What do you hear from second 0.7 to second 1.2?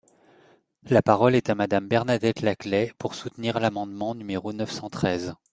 La